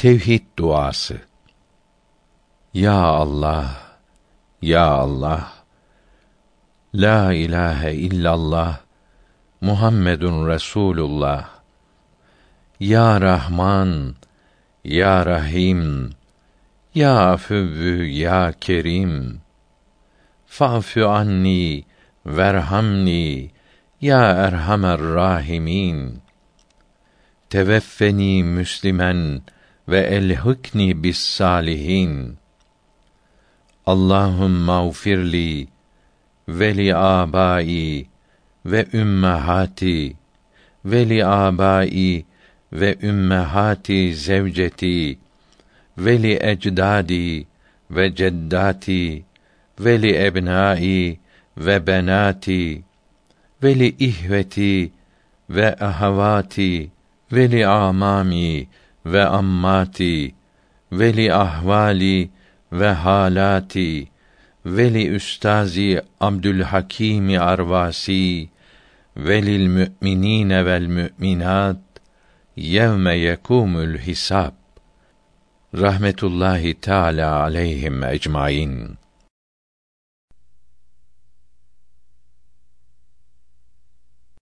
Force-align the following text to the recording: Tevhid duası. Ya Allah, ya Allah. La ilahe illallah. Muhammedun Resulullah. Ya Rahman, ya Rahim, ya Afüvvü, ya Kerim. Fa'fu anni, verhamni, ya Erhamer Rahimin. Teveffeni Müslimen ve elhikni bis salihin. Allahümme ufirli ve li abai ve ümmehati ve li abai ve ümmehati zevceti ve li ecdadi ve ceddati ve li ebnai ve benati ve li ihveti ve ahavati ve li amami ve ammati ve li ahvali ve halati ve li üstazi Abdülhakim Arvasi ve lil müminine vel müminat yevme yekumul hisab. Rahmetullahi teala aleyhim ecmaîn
Tevhid 0.00 0.42
duası. 0.58 1.20
Ya 2.74 2.94
Allah, 2.94 3.70
ya 4.62 4.86
Allah. 4.88 5.52
La 6.94 7.32
ilahe 7.32 7.92
illallah. 7.94 8.80
Muhammedun 9.60 10.48
Resulullah. 10.48 11.48
Ya 12.80 13.20
Rahman, 13.20 14.16
ya 14.84 15.26
Rahim, 15.26 16.10
ya 16.94 17.32
Afüvvü, 17.36 18.08
ya 18.08 18.52
Kerim. 18.60 19.40
Fa'fu 20.46 21.08
anni, 21.08 21.84
verhamni, 22.26 23.50
ya 24.00 24.48
Erhamer 24.48 25.00
Rahimin. 25.14 26.22
Teveffeni 27.50 28.42
Müslimen 28.44 29.42
ve 29.90 30.00
elhikni 30.00 31.02
bis 31.02 31.18
salihin. 31.18 32.36
Allahümme 33.86 34.78
ufirli 34.78 35.68
ve 36.48 36.76
li 36.76 36.94
abai 36.94 38.06
ve 38.66 38.86
ümmehati 38.92 40.16
ve 40.84 41.08
li 41.08 41.26
abai 41.26 42.24
ve 42.72 42.96
ümmehati 43.02 44.14
zevceti 44.14 45.18
ve 45.98 46.22
li 46.22 46.38
ecdadi 46.42 47.46
ve 47.90 48.14
ceddati 48.14 49.24
ve 49.80 50.02
li 50.02 50.24
ebnai 50.26 51.18
ve 51.56 51.86
benati 51.86 52.82
ve 53.62 53.78
li 53.78 53.96
ihveti 53.98 54.92
ve 55.50 55.76
ahavati 55.80 56.90
ve 57.32 57.50
li 57.50 57.66
amami 57.66 58.68
ve 59.06 59.24
ammati 59.24 60.34
ve 60.92 61.16
li 61.16 61.34
ahvali 61.34 62.30
ve 62.72 62.88
halati 62.88 64.08
ve 64.66 64.94
li 64.94 65.08
üstazi 65.08 66.02
Abdülhakim 66.20 67.40
Arvasi 67.40 68.48
ve 69.16 69.42
lil 69.42 69.66
müminine 69.66 70.66
vel 70.66 70.86
müminat 70.86 71.78
yevme 72.56 73.18
yekumul 73.18 73.98
hisab. 73.98 74.52
Rahmetullahi 75.74 76.74
teala 76.74 77.40
aleyhim 77.40 78.04
ecmaîn 78.04 78.99